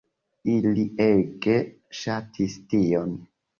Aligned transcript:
Ili 0.53 0.85
ege 1.09 1.55
ŝatis 2.01 2.59
tion. 2.75 3.17